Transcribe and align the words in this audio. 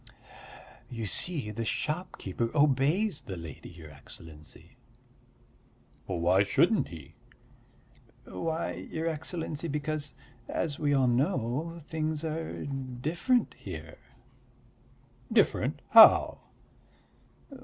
"You 0.89 1.05
see, 1.05 1.51
the 1.51 1.63
shopkeeper 1.63 2.49
obeys 2.57 3.21
the 3.21 3.37
lady, 3.37 3.69
your 3.69 3.91
Excellency." 3.91 4.75
"Why 6.07 6.41
shouldn't 6.41 6.87
he?" 6.87 7.13
"Why, 8.25 8.71
your 8.89 9.05
Excellency, 9.05 9.67
because, 9.67 10.15
as 10.49 10.79
we 10.79 10.91
all 10.95 11.05
know, 11.05 11.77
things 11.87 12.23
are 12.25 12.65
different 12.65 13.53
here." 13.59 13.99
"Different? 15.31 15.83
How?" 15.91 16.39